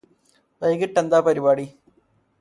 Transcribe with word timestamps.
വൈകിട്ടെന്താ 0.61 1.19
പരിപാടി 1.19 1.67